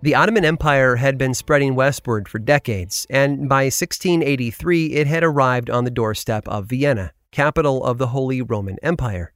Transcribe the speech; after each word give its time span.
The 0.00 0.14
Ottoman 0.14 0.44
Empire 0.44 0.94
had 0.94 1.18
been 1.18 1.34
spreading 1.34 1.74
westward 1.74 2.28
for 2.28 2.38
decades, 2.38 3.04
and 3.10 3.48
by 3.48 3.64
1683 3.64 4.92
it 4.92 5.08
had 5.08 5.24
arrived 5.24 5.68
on 5.70 5.82
the 5.82 5.90
doorstep 5.90 6.46
of 6.46 6.66
Vienna, 6.66 7.12
capital 7.32 7.82
of 7.84 7.98
the 7.98 8.06
Holy 8.06 8.40
Roman 8.40 8.76
Empire. 8.80 9.32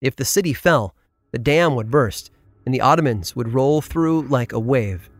If 0.00 0.16
the 0.16 0.24
city 0.24 0.54
fell, 0.54 0.94
the 1.32 1.38
dam 1.38 1.74
would 1.74 1.90
burst, 1.90 2.30
and 2.64 2.74
the 2.74 2.80
Ottomans 2.80 3.36
would 3.36 3.52
roll 3.52 3.82
through 3.82 4.22
like 4.22 4.54
a 4.54 4.58
wave. 4.58 5.10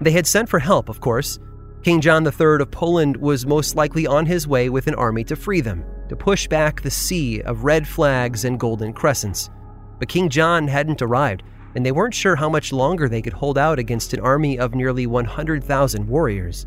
They 0.00 0.12
had 0.12 0.28
sent 0.28 0.48
for 0.48 0.60
help, 0.60 0.88
of 0.88 1.00
course. 1.00 1.40
King 1.82 2.00
John 2.00 2.24
III 2.24 2.60
of 2.60 2.70
Poland 2.70 3.16
was 3.16 3.44
most 3.44 3.74
likely 3.74 4.06
on 4.06 4.24
his 4.24 4.46
way 4.46 4.68
with 4.68 4.86
an 4.86 4.94
army 4.94 5.24
to 5.24 5.34
free 5.34 5.62
them, 5.62 5.84
to 6.08 6.14
push 6.14 6.46
back 6.46 6.80
the 6.80 6.92
sea 6.92 7.42
of 7.42 7.64
red 7.64 7.88
flags 7.88 8.44
and 8.44 8.60
golden 8.60 8.92
crescents. 8.92 9.50
But 9.98 10.08
King 10.08 10.28
John 10.28 10.68
hadn't 10.68 11.02
arrived, 11.02 11.42
and 11.74 11.84
they 11.84 11.92
weren't 11.92 12.14
sure 12.14 12.36
how 12.36 12.48
much 12.48 12.72
longer 12.72 13.08
they 13.08 13.22
could 13.22 13.32
hold 13.32 13.58
out 13.58 13.78
against 13.78 14.14
an 14.14 14.20
army 14.20 14.58
of 14.58 14.74
nearly 14.74 15.06
100,000 15.06 16.08
warriors. 16.08 16.66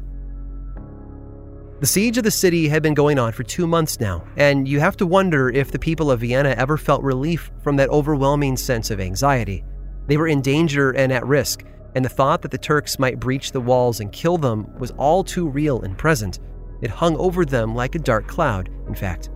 The 1.82 1.88
siege 1.88 2.20
of 2.20 2.24
the 2.24 2.30
city 2.30 2.68
had 2.68 2.84
been 2.84 2.94
going 2.94 3.18
on 3.18 3.32
for 3.32 3.42
two 3.42 3.66
months 3.66 4.00
now, 4.00 4.24
and 4.38 4.68
you 4.68 4.80
have 4.80 4.96
to 4.98 5.08
wonder 5.08 5.50
if 5.50 5.72
the 5.72 5.80
people 5.80 6.12
of 6.12 6.20
Vienna 6.20 6.50
ever 6.50 6.78
felt 6.78 7.02
relief 7.02 7.52
from 7.64 7.76
that 7.78 7.90
overwhelming 7.90 8.56
sense 8.56 8.92
of 8.92 9.00
anxiety. 9.00 9.64
They 10.06 10.18
were 10.18 10.28
in 10.28 10.42
danger 10.42 10.92
and 10.92 11.12
at 11.12 11.26
risk, 11.26 11.64
and 11.96 12.06
the 12.06 12.10
thought 12.10 12.44
that 12.44 12.52
the 12.52 12.58
Turks 12.60 13.00
might 13.00 13.20
breach 13.20 13.52
the 13.52 13.60
walls 13.60 14.00
and 14.00 14.12
kill 14.12 14.38
them 14.38 14.72
was 14.78 14.92
all 14.92 15.24
too 15.24 15.48
real 15.48 15.82
and 15.82 15.98
present. 15.98 16.40
It 16.82 16.92
hung 16.92 17.18
over 17.18 17.46
them 17.46 17.74
like 17.74 17.96
a 17.96 18.00
dark 18.00 18.28
cloud, 18.28 18.70
in 18.88 18.94
fact. 18.94 19.32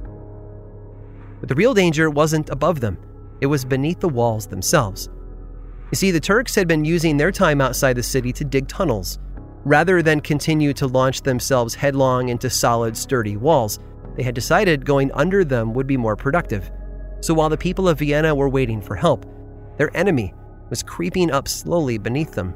But 1.39 1.49
the 1.49 1.55
real 1.55 1.73
danger 1.73 2.11
wasn't 2.11 2.51
above 2.51 2.79
them, 2.79 2.97
it 3.41 3.47
was 3.47 3.65
beneath 3.65 3.99
the 3.99 4.09
walls 4.09 4.45
themselves. 4.45 5.09
You 5.95 5.97
see, 5.97 6.11
the 6.11 6.19
Turks 6.19 6.53
had 6.55 6.67
been 6.67 6.83
using 6.83 7.15
their 7.15 7.31
time 7.31 7.61
outside 7.61 7.93
the 7.93 8.03
city 8.03 8.33
to 8.33 8.43
dig 8.43 8.67
tunnels. 8.67 9.17
Rather 9.63 10.01
than 10.01 10.19
continue 10.19 10.73
to 10.73 10.87
launch 10.87 11.21
themselves 11.21 11.73
headlong 11.73 12.27
into 12.27 12.49
solid, 12.49 12.97
sturdy 12.97 13.37
walls, 13.37 13.79
they 14.17 14.23
had 14.23 14.35
decided 14.35 14.85
going 14.85 15.09
under 15.13 15.45
them 15.45 15.73
would 15.73 15.87
be 15.87 15.95
more 15.95 16.17
productive. 16.17 16.69
So 17.21 17.33
while 17.33 17.47
the 17.47 17.55
people 17.55 17.87
of 17.87 17.99
Vienna 17.99 18.35
were 18.35 18.49
waiting 18.49 18.81
for 18.81 18.97
help, 18.97 19.25
their 19.77 19.95
enemy 19.95 20.33
was 20.69 20.83
creeping 20.83 21.31
up 21.31 21.47
slowly 21.47 21.97
beneath 21.97 22.33
them. 22.33 22.53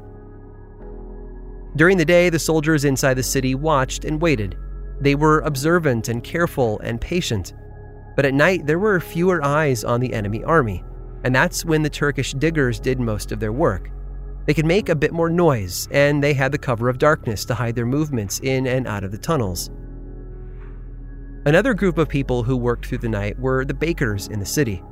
During 1.76 1.96
the 1.96 2.04
day, 2.04 2.28
the 2.28 2.38
soldiers 2.38 2.84
inside 2.84 3.14
the 3.14 3.22
city 3.22 3.54
watched 3.54 4.04
and 4.04 4.20
waited. 4.20 4.58
They 5.00 5.14
were 5.14 5.40
observant 5.46 6.10
and 6.10 6.22
careful 6.22 6.78
and 6.80 7.00
patient. 7.00 7.54
But 8.16 8.26
at 8.26 8.34
night, 8.34 8.66
there 8.66 8.78
were 8.78 9.00
fewer 9.00 9.42
eyes 9.42 9.82
on 9.82 10.00
the 10.00 10.12
enemy 10.12 10.44
army, 10.44 10.84
and 11.24 11.34
that's 11.34 11.64
when 11.64 11.82
the 11.82 11.90
Turkish 11.90 12.32
diggers 12.34 12.80
did 12.80 13.00
most 13.00 13.32
of 13.32 13.40
their 13.40 13.52
work. 13.52 13.90
They 14.46 14.54
could 14.54 14.66
make 14.66 14.88
a 14.88 14.96
bit 14.96 15.12
more 15.12 15.30
noise, 15.30 15.86
and 15.90 16.22
they 16.22 16.32
had 16.32 16.52
the 16.52 16.58
cover 16.58 16.88
of 16.88 16.98
darkness 16.98 17.44
to 17.46 17.54
hide 17.54 17.74
their 17.74 17.86
movements 17.86 18.40
in 18.40 18.66
and 18.66 18.86
out 18.86 19.04
of 19.04 19.12
the 19.12 19.18
tunnels. 19.18 19.70
Another 21.46 21.72
group 21.72 21.98
of 21.98 22.08
people 22.08 22.42
who 22.42 22.56
worked 22.56 22.86
through 22.86 22.98
the 22.98 23.08
night 23.08 23.38
were 23.38 23.64
the 23.64 23.74
bakers 23.74 24.28
in 24.28 24.40
the 24.40 24.46
city. 24.46 24.82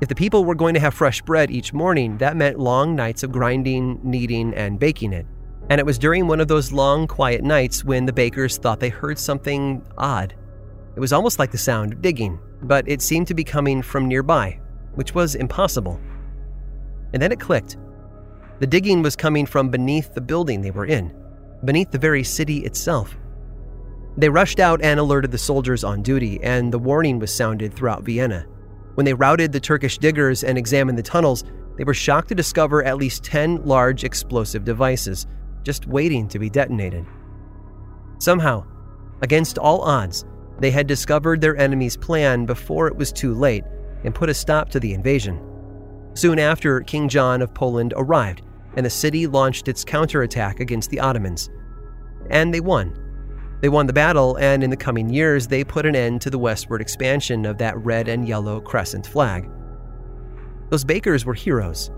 If 0.00 0.08
the 0.08 0.14
people 0.14 0.44
were 0.44 0.54
going 0.54 0.74
to 0.74 0.80
have 0.80 0.94
fresh 0.94 1.20
bread 1.22 1.50
each 1.50 1.72
morning, 1.72 2.16
that 2.18 2.36
meant 2.36 2.58
long 2.58 2.96
nights 2.96 3.22
of 3.22 3.30
grinding, 3.30 4.00
kneading, 4.02 4.54
and 4.54 4.78
baking 4.78 5.12
it. 5.12 5.26
And 5.70 5.78
it 5.78 5.86
was 5.86 5.98
during 5.98 6.26
one 6.26 6.40
of 6.40 6.48
those 6.48 6.72
long, 6.72 7.06
quiet 7.06 7.42
nights 7.44 7.84
when 7.84 8.06
the 8.06 8.12
bakers 8.12 8.56
thought 8.56 8.80
they 8.80 8.88
heard 8.88 9.18
something 9.18 9.84
odd. 9.98 10.34
It 10.96 11.00
was 11.00 11.12
almost 11.12 11.38
like 11.38 11.50
the 11.50 11.58
sound 11.58 11.92
of 11.92 12.02
digging, 12.02 12.38
but 12.62 12.88
it 12.88 13.02
seemed 13.02 13.26
to 13.28 13.34
be 13.34 13.44
coming 13.44 13.82
from 13.82 14.08
nearby, 14.08 14.60
which 14.94 15.14
was 15.14 15.34
impossible. 15.34 16.00
And 17.12 17.22
then 17.22 17.32
it 17.32 17.40
clicked. 17.40 17.76
The 18.60 18.66
digging 18.66 19.02
was 19.02 19.16
coming 19.16 19.46
from 19.46 19.70
beneath 19.70 20.14
the 20.14 20.20
building 20.20 20.60
they 20.60 20.70
were 20.70 20.86
in, 20.86 21.14
beneath 21.64 21.90
the 21.90 21.98
very 21.98 22.22
city 22.22 22.58
itself. 22.58 23.16
They 24.16 24.28
rushed 24.28 24.60
out 24.60 24.82
and 24.82 25.00
alerted 25.00 25.30
the 25.30 25.38
soldiers 25.38 25.84
on 25.84 26.02
duty, 26.02 26.38
and 26.42 26.72
the 26.72 26.78
warning 26.78 27.18
was 27.18 27.34
sounded 27.34 27.74
throughout 27.74 28.04
Vienna. 28.04 28.46
When 28.94 29.06
they 29.06 29.14
routed 29.14 29.52
the 29.52 29.60
Turkish 29.60 29.98
diggers 29.98 30.44
and 30.44 30.58
examined 30.58 30.98
the 30.98 31.02
tunnels, 31.02 31.44
they 31.76 31.84
were 31.84 31.94
shocked 31.94 32.28
to 32.28 32.34
discover 32.34 32.84
at 32.84 32.98
least 32.98 33.24
10 33.24 33.64
large 33.64 34.04
explosive 34.04 34.64
devices 34.64 35.26
just 35.62 35.86
waiting 35.86 36.28
to 36.28 36.38
be 36.38 36.50
detonated. 36.50 37.06
Somehow, 38.18 38.66
against 39.22 39.58
all 39.58 39.80
odds, 39.80 40.26
they 40.58 40.70
had 40.70 40.86
discovered 40.86 41.40
their 41.40 41.56
enemy's 41.56 41.96
plan 41.96 42.44
before 42.44 42.86
it 42.86 42.96
was 42.96 43.12
too 43.12 43.34
late 43.34 43.64
and 44.04 44.14
put 44.14 44.28
a 44.28 44.34
stop 44.34 44.68
to 44.70 44.80
the 44.80 44.94
invasion. 44.94 45.40
Soon 46.14 46.38
after, 46.38 46.80
King 46.80 47.08
John 47.08 47.42
of 47.42 47.54
Poland 47.54 47.94
arrived, 47.96 48.42
and 48.76 48.84
the 48.84 48.90
city 48.90 49.26
launched 49.26 49.68
its 49.68 49.84
counterattack 49.84 50.60
against 50.60 50.90
the 50.90 51.00
Ottomans. 51.00 51.50
And 52.30 52.52
they 52.52 52.60
won. 52.60 52.98
They 53.60 53.68
won 53.68 53.86
the 53.86 53.92
battle, 53.92 54.36
and 54.36 54.64
in 54.64 54.70
the 54.70 54.76
coming 54.76 55.08
years, 55.08 55.46
they 55.46 55.64
put 55.64 55.86
an 55.86 55.94
end 55.94 56.20
to 56.22 56.30
the 56.30 56.38
westward 56.38 56.80
expansion 56.80 57.46
of 57.46 57.58
that 57.58 57.78
red 57.78 58.08
and 58.08 58.26
yellow 58.26 58.60
crescent 58.60 59.06
flag. 59.06 59.48
Those 60.68 60.84
bakers 60.84 61.24
were 61.24 61.34
heroes, 61.34 61.90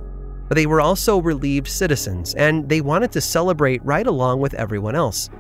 but 0.49 0.57
they 0.57 0.67
were 0.67 0.81
also 0.81 1.21
relieved 1.21 1.69
citizens, 1.69 2.35
and 2.35 2.69
they 2.69 2.81
wanted 2.81 3.13
to 3.13 3.21
celebrate 3.21 3.85
right 3.85 4.07
along 4.07 4.41
with 4.41 4.55
everyone 4.55 4.95
else. 4.95 5.31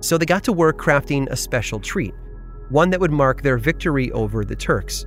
So 0.00 0.16
they 0.16 0.26
got 0.26 0.44
to 0.44 0.52
work 0.52 0.78
crafting 0.78 1.28
a 1.28 1.36
special 1.36 1.80
treat, 1.80 2.14
one 2.68 2.90
that 2.90 3.00
would 3.00 3.10
mark 3.10 3.42
their 3.42 3.58
victory 3.58 4.12
over 4.12 4.44
the 4.44 4.56
Turks. 4.56 5.06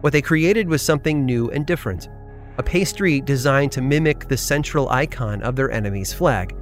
What 0.00 0.12
they 0.12 0.22
created 0.22 0.68
was 0.68 0.82
something 0.82 1.24
new 1.24 1.50
and 1.50 1.66
different 1.66 2.08
a 2.58 2.62
pastry 2.62 3.20
designed 3.20 3.70
to 3.70 3.80
mimic 3.80 4.26
the 4.26 4.36
central 4.36 4.88
icon 4.88 5.40
of 5.42 5.54
their 5.54 5.70
enemy's 5.70 6.12
flag. 6.12 6.56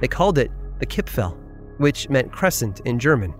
They 0.00 0.08
called 0.08 0.36
it 0.36 0.50
the 0.78 0.84
Kipfel, 0.84 1.38
which 1.78 2.10
meant 2.10 2.30
crescent 2.30 2.80
in 2.80 2.98
German. 2.98 3.34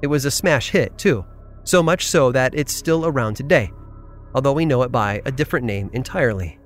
It 0.00 0.06
was 0.06 0.24
a 0.24 0.30
smash 0.30 0.70
hit, 0.70 0.96
too, 0.96 1.26
so 1.64 1.82
much 1.82 2.06
so 2.06 2.32
that 2.32 2.54
it's 2.54 2.72
still 2.72 3.04
around 3.04 3.34
today, 3.34 3.70
although 4.34 4.54
we 4.54 4.64
know 4.64 4.82
it 4.84 4.90
by 4.90 5.20
a 5.26 5.30
different 5.30 5.66
name 5.66 5.90
entirely 5.92 6.58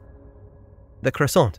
the 1.03 1.11
croissant. 1.11 1.59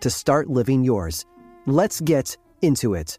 to 0.00 0.10
start 0.10 0.48
living 0.48 0.84
yours. 0.84 1.26
Let's 1.66 2.00
get 2.00 2.36
into 2.62 2.94
it. 2.94 3.18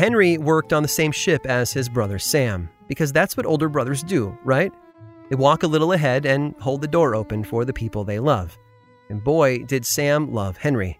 Henry 0.00 0.38
worked 0.38 0.72
on 0.72 0.82
the 0.82 0.88
same 0.88 1.12
ship 1.12 1.44
as 1.44 1.74
his 1.74 1.90
brother 1.90 2.18
Sam, 2.18 2.70
because 2.88 3.12
that's 3.12 3.36
what 3.36 3.44
older 3.44 3.68
brothers 3.68 4.02
do, 4.02 4.34
right? 4.44 4.72
They 5.28 5.36
walk 5.36 5.62
a 5.62 5.66
little 5.66 5.92
ahead 5.92 6.24
and 6.24 6.54
hold 6.58 6.80
the 6.80 6.88
door 6.88 7.14
open 7.14 7.44
for 7.44 7.66
the 7.66 7.74
people 7.74 8.02
they 8.02 8.18
love. 8.18 8.56
And 9.10 9.22
boy, 9.22 9.58
did 9.64 9.84
Sam 9.84 10.32
love 10.32 10.56
Henry. 10.56 10.98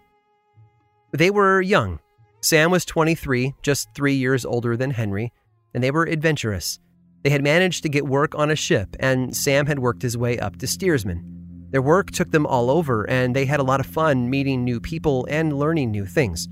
They 1.13 1.31
were 1.31 1.61
young. 1.61 1.97
Sam 2.41 2.69
was 2.69 2.85
23, 2.85 3.55
just 3.63 3.89
three 3.95 4.13
years 4.13 4.45
older 4.45 4.77
than 4.77 4.91
Henry, 4.91 5.33
and 5.73 5.83
they 5.83 5.89
were 5.89 6.05
adventurous. 6.05 6.77
They 7.23 7.31
had 7.31 7.41
managed 7.41 7.81
to 7.81 7.89
get 7.89 8.05
work 8.05 8.35
on 8.35 8.51
a 8.51 8.55
ship, 8.55 8.95
and 8.99 9.35
Sam 9.35 9.65
had 9.65 9.79
worked 9.79 10.03
his 10.03 10.15
way 10.15 10.37
up 10.37 10.57
to 10.57 10.67
steersman. 10.67 11.40
Their 11.71 11.81
work 11.81 12.11
took 12.11 12.31
them 12.31 12.45
all 12.45 12.69
over, 12.69 13.09
and 13.09 13.35
they 13.35 13.45
had 13.45 13.59
a 13.59 13.63
lot 13.63 13.79
of 13.79 13.85
fun 13.85 14.29
meeting 14.29 14.63
new 14.63 14.79
people 14.79 15.25
and 15.29 15.57
learning 15.57 15.91
new 15.91 16.05
things. 16.05 16.49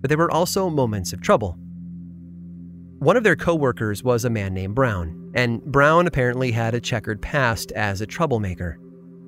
But 0.00 0.08
there 0.08 0.18
were 0.18 0.30
also 0.30 0.68
moments 0.68 1.12
of 1.12 1.20
trouble. 1.20 1.56
One 2.98 3.16
of 3.16 3.22
their 3.22 3.36
coworkers 3.36 4.02
was 4.02 4.24
a 4.24 4.30
man 4.30 4.54
named 4.54 4.74
Brown, 4.74 5.30
and 5.34 5.62
Brown 5.62 6.08
apparently 6.08 6.50
had 6.50 6.74
a 6.74 6.80
checkered 6.80 7.22
past 7.22 7.70
as 7.72 8.00
a 8.00 8.06
troublemaker. 8.06 8.78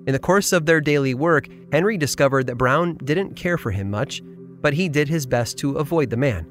In 0.07 0.13
the 0.13 0.19
course 0.19 0.53
of 0.53 0.67
their 0.67 0.81
daily 0.81 1.15
work, 1.15 1.47
Henry 1.71 1.97
discovered 1.97 2.49
that 2.49 2.59
Brown 2.59 2.97
didn't 3.05 3.37
care 3.37 3.57
for 3.57 3.71
him 3.71 3.89
much, 3.91 4.23
but 4.61 4.75
he 4.75 4.89
did 4.89 5.09
his 5.09 5.27
best 5.27 5.57
to 5.59 5.77
avoid 5.77 6.11
the 6.11 6.17
man, 6.17 6.47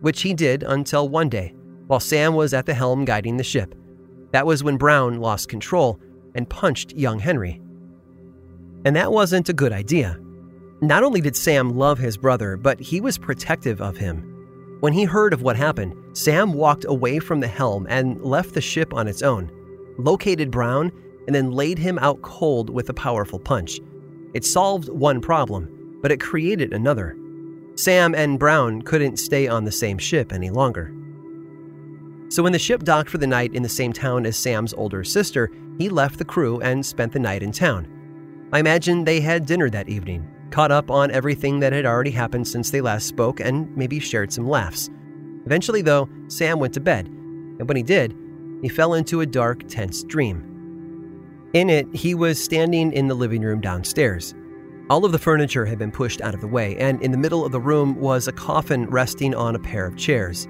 which 0.00 0.22
he 0.22 0.32
did 0.32 0.62
until 0.62 1.08
one 1.08 1.28
day, 1.28 1.54
while 1.88 2.00
Sam 2.00 2.34
was 2.34 2.54
at 2.54 2.64
the 2.64 2.72
helm 2.72 3.04
guiding 3.04 3.36
the 3.36 3.44
ship. 3.44 3.74
That 4.32 4.46
was 4.46 4.64
when 4.64 4.78
Brown 4.78 5.20
lost 5.20 5.50
control 5.50 6.00
and 6.34 6.48
punched 6.48 6.92
young 6.92 7.18
Henry. 7.18 7.60
And 8.86 8.94
that 8.94 9.10
wasn't 9.10 9.48
a 9.48 9.52
good 9.52 9.72
idea. 9.72 10.16
Not 10.80 11.02
only 11.02 11.20
did 11.20 11.34
Sam 11.34 11.76
love 11.76 11.98
his 11.98 12.16
brother, 12.16 12.56
but 12.56 12.78
he 12.78 13.00
was 13.00 13.18
protective 13.18 13.80
of 13.80 13.96
him. 13.96 14.78
When 14.78 14.92
he 14.92 15.02
heard 15.02 15.32
of 15.32 15.42
what 15.42 15.56
happened, 15.56 15.96
Sam 16.16 16.52
walked 16.52 16.84
away 16.84 17.18
from 17.18 17.40
the 17.40 17.48
helm 17.48 17.88
and 17.90 18.22
left 18.22 18.54
the 18.54 18.60
ship 18.60 18.94
on 18.94 19.08
its 19.08 19.22
own, 19.22 19.50
located 19.98 20.52
Brown, 20.52 20.92
and 21.26 21.34
then 21.34 21.50
laid 21.50 21.78
him 21.78 21.98
out 21.98 22.22
cold 22.22 22.70
with 22.70 22.88
a 22.88 22.94
powerful 22.94 23.40
punch. 23.40 23.80
It 24.34 24.44
solved 24.44 24.88
one 24.88 25.20
problem, 25.20 25.98
but 26.00 26.12
it 26.12 26.20
created 26.20 26.72
another. 26.72 27.18
Sam 27.74 28.14
and 28.14 28.38
Brown 28.38 28.82
couldn't 28.82 29.16
stay 29.16 29.48
on 29.48 29.64
the 29.64 29.72
same 29.72 29.98
ship 29.98 30.32
any 30.32 30.50
longer. 30.50 30.94
So 32.28 32.40
when 32.40 32.52
the 32.52 32.58
ship 32.60 32.84
docked 32.84 33.10
for 33.10 33.18
the 33.18 33.26
night 33.26 33.52
in 33.52 33.64
the 33.64 33.68
same 33.68 33.92
town 33.92 34.26
as 34.26 34.36
Sam's 34.36 34.74
older 34.74 35.02
sister, 35.02 35.50
he 35.76 35.88
left 35.88 36.18
the 36.18 36.24
crew 36.24 36.60
and 36.60 36.86
spent 36.86 37.12
the 37.12 37.18
night 37.18 37.42
in 37.42 37.50
town. 37.50 37.88
I 38.52 38.60
imagine 38.60 39.04
they 39.04 39.20
had 39.20 39.46
dinner 39.46 39.68
that 39.70 39.88
evening, 39.88 40.28
caught 40.50 40.70
up 40.70 40.90
on 40.90 41.10
everything 41.10 41.60
that 41.60 41.72
had 41.72 41.84
already 41.84 42.12
happened 42.12 42.46
since 42.46 42.70
they 42.70 42.80
last 42.80 43.06
spoke, 43.06 43.40
and 43.40 43.76
maybe 43.76 43.98
shared 43.98 44.32
some 44.32 44.48
laughs. 44.48 44.88
Eventually, 45.44 45.82
though, 45.82 46.08
Sam 46.28 46.58
went 46.58 46.74
to 46.74 46.80
bed, 46.80 47.06
and 47.06 47.68
when 47.68 47.76
he 47.76 47.82
did, 47.82 48.16
he 48.62 48.68
fell 48.68 48.94
into 48.94 49.20
a 49.20 49.26
dark, 49.26 49.66
tense 49.68 50.04
dream. 50.04 50.52
In 51.54 51.70
it, 51.70 51.86
he 51.94 52.14
was 52.14 52.42
standing 52.42 52.92
in 52.92 53.08
the 53.08 53.14
living 53.14 53.42
room 53.42 53.60
downstairs. 53.60 54.34
All 54.88 55.04
of 55.04 55.10
the 55.10 55.18
furniture 55.18 55.66
had 55.66 55.78
been 55.78 55.90
pushed 55.90 56.20
out 56.20 56.34
of 56.34 56.40
the 56.40 56.46
way, 56.46 56.76
and 56.76 57.02
in 57.02 57.10
the 57.10 57.18
middle 57.18 57.44
of 57.44 57.50
the 57.50 57.60
room 57.60 57.96
was 57.96 58.28
a 58.28 58.32
coffin 58.32 58.86
resting 58.86 59.34
on 59.34 59.56
a 59.56 59.60
pair 59.60 59.86
of 59.86 59.96
chairs. 59.96 60.46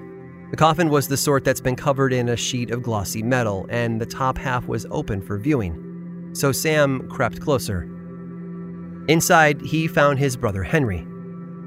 The 0.51 0.57
coffin 0.57 0.89
was 0.89 1.07
the 1.07 1.17
sort 1.17 1.43
that's 1.43 1.61
been 1.61 1.75
covered 1.75 2.13
in 2.13 2.29
a 2.29 2.35
sheet 2.35 2.69
of 2.69 2.83
glossy 2.83 3.23
metal, 3.23 3.65
and 3.69 3.99
the 3.99 4.05
top 4.05 4.37
half 4.37 4.67
was 4.67 4.85
open 4.91 5.21
for 5.21 5.37
viewing. 5.37 5.86
So 6.37 6.51
Sam 6.51 7.09
crept 7.09 7.41
closer. 7.41 7.89
Inside, 9.07 9.59
he 9.59 9.87
found 9.87 10.19
his 10.19 10.37
brother 10.37 10.61
Henry. 10.61 11.03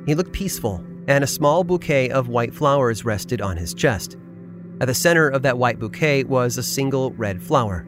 He 0.06 0.14
looked 0.14 0.30
peaceful, 0.30 0.84
and 1.08 1.24
a 1.24 1.26
small 1.26 1.64
bouquet 1.64 2.10
of 2.10 2.28
white 2.28 2.54
flowers 2.54 3.04
rested 3.04 3.40
on 3.40 3.56
his 3.56 3.74
chest. 3.74 4.16
At 4.80 4.86
the 4.86 4.94
center 4.94 5.28
of 5.28 5.42
that 5.42 5.58
white 5.58 5.80
bouquet 5.80 6.22
was 6.22 6.56
a 6.56 6.62
single 6.62 7.10
red 7.14 7.42
flower. 7.42 7.84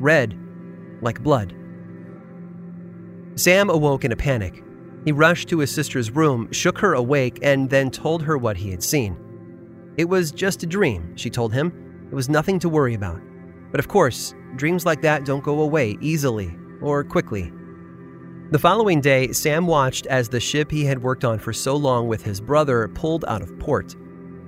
Red, 0.00 0.36
like 1.00 1.22
blood. 1.22 1.54
Sam 3.36 3.70
awoke 3.70 4.04
in 4.04 4.10
a 4.10 4.16
panic. 4.16 4.64
He 5.04 5.12
rushed 5.12 5.48
to 5.50 5.60
his 5.60 5.72
sister's 5.72 6.10
room, 6.10 6.50
shook 6.50 6.78
her 6.78 6.94
awake, 6.94 7.38
and 7.40 7.70
then 7.70 7.88
told 7.88 8.24
her 8.24 8.36
what 8.36 8.56
he 8.56 8.72
had 8.72 8.82
seen. 8.82 9.16
It 9.96 10.06
was 10.06 10.32
just 10.32 10.64
a 10.64 10.66
dream, 10.66 11.16
she 11.16 11.30
told 11.30 11.52
him. 11.52 12.08
It 12.10 12.14
was 12.16 12.28
nothing 12.28 12.58
to 12.58 12.68
worry 12.68 12.94
about. 12.94 13.20
But 13.70 13.78
of 13.78 13.86
course, 13.86 14.34
dreams 14.56 14.86
like 14.86 15.02
that 15.02 15.24
don't 15.24 15.44
go 15.44 15.60
away 15.60 15.96
easily 16.00 16.56
or 16.80 17.04
quickly. 17.04 17.52
The 18.50 18.58
following 18.58 19.00
day, 19.00 19.30
Sam 19.32 19.66
watched 19.66 20.06
as 20.06 20.28
the 20.28 20.40
ship 20.40 20.70
he 20.70 20.84
had 20.84 21.02
worked 21.02 21.24
on 21.24 21.38
for 21.38 21.52
so 21.52 21.76
long 21.76 22.08
with 22.08 22.22
his 22.22 22.40
brother 22.40 22.88
pulled 22.88 23.24
out 23.26 23.42
of 23.42 23.56
port. 23.60 23.94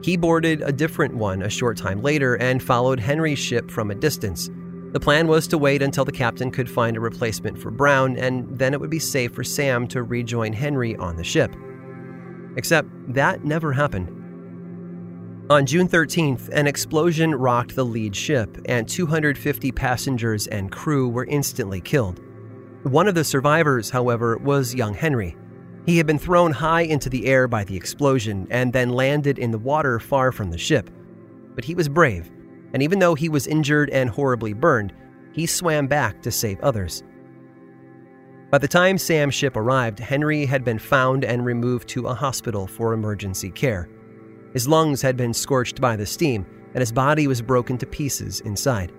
He 0.03 0.17
boarded 0.17 0.61
a 0.63 0.73
different 0.73 1.15
one 1.15 1.43
a 1.43 1.49
short 1.49 1.77
time 1.77 2.03
later 2.03 2.35
and 2.35 2.61
followed 2.61 2.99
Henry's 2.99 3.39
ship 3.39 3.71
from 3.71 3.93
a 3.93 3.95
distance. 3.95 4.51
The 4.93 5.01
plan 5.01 5.29
was 5.29 5.47
to 5.49 5.57
wait 5.59 5.83
until 5.83 6.05
the 6.05 6.13
captain 6.13 6.51
could 6.51 6.69
find 6.69 6.97
a 6.97 7.01
replacement 7.01 7.57
for 7.57 7.71
Brown, 7.71 8.17
and 8.17 8.59
then 8.59 8.75
it 8.75 8.81
would 8.81 8.91
be 8.91 8.99
safe 8.99 9.33
for 9.33 9.45
Sam 9.45 9.87
to 9.89 10.03
rejoin 10.03 10.53
Henry 10.53 10.97
on 10.97 11.17
the 11.17 11.25
ship. 11.25 11.55
Except 12.57 12.89
that 13.15 13.45
never 13.45 13.73
happened. 13.73 14.22
On 15.51 15.67
June 15.67 15.89
13th, 15.89 16.51
an 16.51 16.69
explosion 16.69 17.35
rocked 17.35 17.75
the 17.75 17.85
lead 17.85 18.15
ship, 18.15 18.57
and 18.67 18.89
250 18.89 19.73
passengers 19.73 20.47
and 20.47 20.71
crew 20.71 21.09
were 21.09 21.25
instantly 21.25 21.81
killed. 21.81 22.21
One 22.85 23.09
of 23.09 23.17
the 23.17 23.25
survivors, 23.25 23.91
however, 23.91 24.39
was 24.39 24.73
young 24.73 24.95
Henry. 24.95 25.37
He 25.85 25.97
had 25.97 26.07
been 26.07 26.19
thrown 26.19 26.53
high 26.53 26.83
into 26.83 27.11
the 27.11 27.27
air 27.27 27.49
by 27.49 27.65
the 27.65 27.77
explosion 27.77 28.47
and 28.51 28.73
then 28.73 28.91
landed 28.91 29.37
in 29.39 29.51
the 29.51 29.59
water 29.59 29.99
far 29.99 30.31
from 30.31 30.51
the 30.51 30.59
ship. 30.59 30.89
But 31.57 31.65
he 31.65 31.75
was 31.75 31.89
brave, 31.89 32.31
and 32.73 32.81
even 32.81 33.01
though 33.01 33.17
he 33.17 33.29
was 33.29 33.49
injured 33.49 33.91
and 33.91 34.09
horribly 34.09 34.53
burned, 34.53 34.95
he 35.33 35.47
swam 35.47 35.89
back 35.89 36.23
to 36.23 36.31
save 36.31 36.61
others. 36.61 37.03
By 38.51 38.59
the 38.59 38.69
time 38.69 38.97
Sam's 38.97 39.35
ship 39.35 39.57
arrived, 39.57 39.99
Henry 39.99 40.47
had 40.47 40.63
been 40.63 40.79
found 40.79 41.25
and 41.25 41.45
removed 41.45 41.89
to 41.89 42.07
a 42.07 42.15
hospital 42.15 42.69
for 42.69 42.93
emergency 42.93 43.51
care. 43.51 43.89
His 44.53 44.69
lungs 44.69 45.03
had 45.03 45.17
been 45.17 45.35
scorched 45.35 45.81
by 45.81 45.97
the 45.97 46.07
steam, 46.07 46.47
and 46.75 46.81
his 46.81 46.93
body 46.93 47.27
was 47.27 47.43
broken 47.43 47.79
to 47.79 47.87
pieces 47.87 48.41
inside 48.41 48.93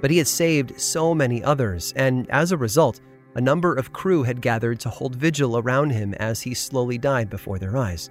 but 0.00 0.10
he 0.10 0.18
had 0.18 0.28
saved 0.28 0.80
so 0.80 1.14
many 1.14 1.42
others, 1.42 1.92
and 1.96 2.28
as 2.30 2.52
a 2.52 2.56
result, 2.56 3.00
a 3.34 3.40
number 3.40 3.74
of 3.74 3.92
crew 3.92 4.22
had 4.22 4.40
gathered 4.40 4.80
to 4.80 4.88
hold 4.88 5.16
vigil 5.16 5.58
around 5.58 5.90
him 5.90 6.14
as 6.14 6.42
he 6.42 6.54
slowly 6.54 6.98
died 6.98 7.28
before 7.28 7.58
their 7.58 7.76
eyes. 7.76 8.10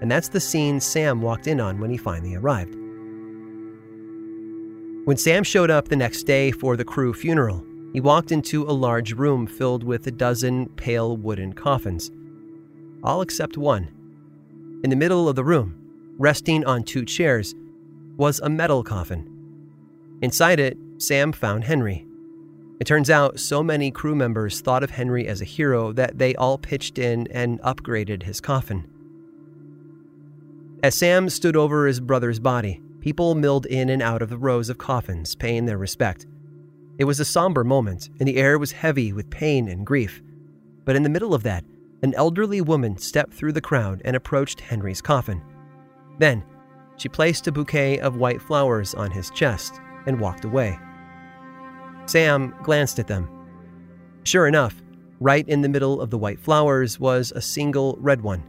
And 0.00 0.10
that's 0.10 0.28
the 0.28 0.40
scene 0.40 0.80
Sam 0.80 1.20
walked 1.20 1.46
in 1.46 1.60
on 1.60 1.80
when 1.80 1.90
he 1.90 1.96
finally 1.96 2.34
arrived. 2.34 2.74
When 5.04 5.16
Sam 5.16 5.42
showed 5.42 5.70
up 5.70 5.88
the 5.88 5.96
next 5.96 6.24
day 6.24 6.50
for 6.50 6.76
the 6.76 6.84
crew 6.84 7.14
funeral, 7.14 7.64
he 7.92 8.00
walked 8.00 8.30
into 8.30 8.64
a 8.64 8.72
large 8.72 9.12
room 9.12 9.46
filled 9.46 9.82
with 9.82 10.06
a 10.06 10.10
dozen 10.10 10.68
pale 10.70 11.16
wooden 11.16 11.52
coffins, 11.52 12.10
all 13.02 13.22
except 13.22 13.56
one. 13.56 13.88
In 14.84 14.90
the 14.90 14.96
middle 14.96 15.28
of 15.28 15.36
the 15.36 15.44
room, 15.44 15.87
resting 16.18 16.64
on 16.64 16.82
two 16.82 17.04
chairs, 17.04 17.54
was 18.16 18.40
a 18.40 18.50
metal 18.50 18.82
coffin. 18.82 19.26
Inside 20.20 20.58
it, 20.60 20.76
Sam 20.98 21.32
found 21.32 21.64
Henry. 21.64 22.04
It 22.80 22.86
turns 22.86 23.08
out 23.08 23.40
so 23.40 23.62
many 23.62 23.90
crew 23.90 24.14
members 24.14 24.60
thought 24.60 24.82
of 24.82 24.90
Henry 24.90 25.26
as 25.26 25.40
a 25.40 25.44
hero 25.46 25.92
that 25.92 26.18
they 26.18 26.34
all 26.34 26.58
pitched 26.58 26.98
in 26.98 27.26
and 27.28 27.60
upgraded 27.62 28.24
his 28.24 28.40
coffin. 28.40 28.88
As 30.82 30.94
Sam 30.94 31.28
stood 31.28 31.56
over 31.56 31.86
his 31.86 32.00
brother's 32.00 32.38
body, 32.38 32.80
people 33.00 33.34
milled 33.34 33.66
in 33.66 33.88
and 33.88 34.02
out 34.02 34.22
of 34.22 34.28
the 34.28 34.38
rows 34.38 34.68
of 34.68 34.78
coffins, 34.78 35.34
paying 35.34 35.66
their 35.66 35.78
respect. 35.78 36.26
It 36.98 37.04
was 37.04 37.20
a 37.20 37.24
somber 37.24 37.64
moment, 37.64 38.10
and 38.18 38.28
the 38.28 38.36
air 38.36 38.58
was 38.58 38.72
heavy 38.72 39.12
with 39.12 39.30
pain 39.30 39.68
and 39.68 39.86
grief. 39.86 40.22
But 40.84 40.96
in 40.96 41.02
the 41.02 41.08
middle 41.08 41.34
of 41.34 41.44
that, 41.44 41.64
an 42.02 42.14
elderly 42.14 42.60
woman 42.60 42.96
stepped 42.96 43.34
through 43.34 43.52
the 43.52 43.60
crowd 43.60 44.02
and 44.04 44.14
approached 44.14 44.60
Henry's 44.60 45.00
coffin. 45.00 45.42
Then, 46.18 46.44
she 46.96 47.08
placed 47.08 47.46
a 47.46 47.52
bouquet 47.52 47.98
of 48.00 48.16
white 48.16 48.42
flowers 48.42 48.94
on 48.94 49.10
his 49.10 49.30
chest 49.30 49.80
and 50.06 50.20
walked 50.20 50.44
away. 50.44 50.78
Sam 52.06 52.54
glanced 52.62 52.98
at 52.98 53.06
them. 53.06 53.28
Sure 54.24 54.46
enough, 54.46 54.74
right 55.20 55.48
in 55.48 55.62
the 55.62 55.68
middle 55.68 56.00
of 56.00 56.10
the 56.10 56.18
white 56.18 56.40
flowers 56.40 56.98
was 56.98 57.32
a 57.34 57.40
single 57.40 57.96
red 58.00 58.20
one. 58.20 58.42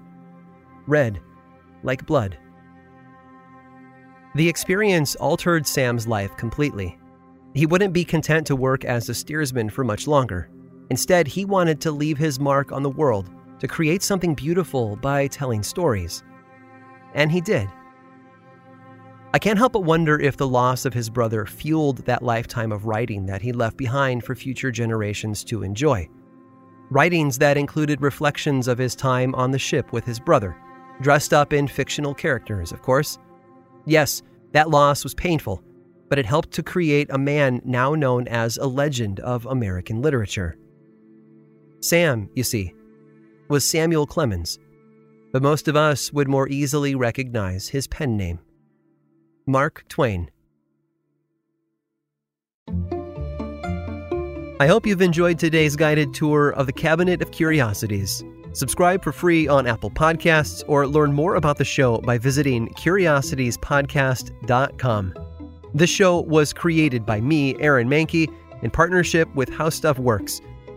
Red, 0.88 1.20
like 1.84 2.06
blood. 2.06 2.38
The 4.36 4.48
experience 4.48 5.16
altered 5.16 5.66
Sam's 5.68 6.08
life 6.08 6.36
completely. 6.38 6.98
He 7.54 7.66
wouldn't 7.66 7.94
be 7.94 8.06
content 8.06 8.46
to 8.48 8.56
work 8.56 8.86
as 8.86 9.10
a 9.10 9.14
steersman 9.14 9.70
for 9.70 9.84
much 9.84 10.08
longer. 10.08 10.50
Instead, 10.90 11.28
he 11.28 11.46
wanted 11.46 11.82
to 11.82 11.92
leave 11.92 12.18
his 12.18 12.40
mark 12.40 12.72
on 12.72 12.84
the 12.84 12.90
world, 12.90 13.30
to 13.60 13.68
create 13.68 14.02
something 14.02 14.34
beautiful 14.34 14.96
by 14.96 15.28
telling 15.28 15.62
stories. 15.64 16.24
And 17.14 17.32
he 17.32 17.42
did. 17.42 17.70
I 19.32 19.38
can't 19.38 19.60
help 19.60 19.74
but 19.74 19.84
wonder 19.84 20.20
if 20.20 20.38
the 20.38 20.48
loss 20.48 20.86
of 20.86 20.94
his 20.94 21.10
brother 21.10 21.46
fueled 21.46 21.98
that 22.00 22.24
lifetime 22.24 22.72
of 22.72 22.86
writing 22.86 23.28
that 23.28 23.44
he 23.44 23.52
left 23.52 23.78
behind 23.78 24.24
for 24.24 24.34
future 24.36 24.72
generations 24.72 25.44
to 25.46 25.62
enjoy. 25.62 26.10
Writings 26.90 27.38
that 27.38 27.56
included 27.58 28.02
reflections 28.02 28.68
of 28.68 28.80
his 28.80 28.96
time 28.96 29.36
on 29.36 29.52
the 29.52 29.60
ship 29.60 29.94
with 29.94 30.04
his 30.04 30.20
brother, 30.20 30.58
dressed 31.02 31.32
up 31.32 31.54
in 31.54 31.68
fictional 31.68 32.16
characters, 32.16 32.72
of 32.72 32.82
course. 32.82 33.20
Yes, 33.86 34.24
that 34.54 34.72
loss 34.72 35.04
was 35.04 35.14
painful, 35.14 35.62
but 36.10 36.18
it 36.18 36.26
helped 36.26 36.52
to 36.54 36.64
create 36.64 37.08
a 37.12 37.18
man 37.20 37.62
now 37.64 37.94
known 37.94 38.28
as 38.28 38.58
a 38.58 38.66
legend 38.66 39.20
of 39.20 39.46
American 39.46 40.02
literature. 40.02 40.58
Sam, 41.82 42.30
you 42.34 42.44
see, 42.44 42.74
was 43.48 43.64
Samuel 43.64 44.08
Clemens, 44.08 44.58
but 45.32 45.42
most 45.42 45.68
of 45.68 45.76
us 45.76 46.14
would 46.14 46.28
more 46.28 46.48
easily 46.50 46.96
recognize 46.96 47.70
his 47.70 47.88
pen 47.88 48.18
name. 48.18 48.40
Mark 49.46 49.84
Twain. 49.90 50.30
I 54.62 54.68
hope 54.68 54.86
you've 54.86 55.02
enjoyed 55.02 55.40
today's 55.40 55.78
guided 55.78 56.14
tour 56.14 56.50
of 56.50 56.66
the 56.66 56.74
Cabinet 56.74 57.22
of 57.22 57.32
Curiosities. 57.32 58.26
Subscribe 58.52 59.02
for 59.04 59.12
free 59.12 59.48
on 59.48 59.68
Apple 59.68 59.92
Podcasts 59.92 60.64
or 60.68 60.86
learn 60.86 61.14
more 61.14 61.36
about 61.36 61.58
the 61.58 61.64
show 61.64 62.00
by 62.00 62.18
visiting 62.18 62.68
curiositiespodcast.com. 62.74 65.14
This 65.74 65.90
show 65.90 66.20
was 66.22 66.52
created 66.52 67.06
by 67.06 67.22
me, 67.22 67.56
Aaron 67.62 67.88
Mahnke, 67.88 68.28
in 68.62 68.72
partnership 68.72 69.34
with 69.36 69.48
How 69.50 69.70
Stuff 69.70 70.00
Works. 70.00 70.42